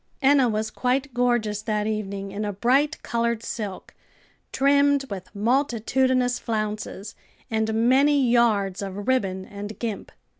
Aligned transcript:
Enna 0.19 0.49
was 0.49 0.71
quite 0.71 1.13
gorgeous 1.13 1.61
that 1.61 1.85
evening, 1.85 2.31
in 2.31 2.43
a 2.43 2.51
bright 2.51 3.03
colored 3.03 3.43
silk, 3.43 3.93
trimmed 4.51 5.05
with 5.11 5.29
multitudinous 5.35 6.39
flounces 6.39 7.13
and 7.51 7.71
many 7.87 8.19
yards 8.27 8.81
of 8.81 9.07
ribbon 9.07 9.45
and 9.45 9.77
gimp. 9.77 10.11